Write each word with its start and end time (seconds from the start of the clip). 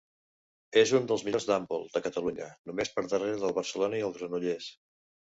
És 0.83 0.91
un 0.99 1.03
dels 1.09 1.25
millors 1.25 1.43
d'handbol 1.49 1.83
de 1.97 2.01
Catalunya, 2.05 2.47
només 2.69 2.91
per 2.95 3.03
darrere 3.11 3.35
del 3.43 3.53
Barcelona 3.59 3.99
i 3.99 4.03
el 4.07 4.15
Granollers. 4.17 4.71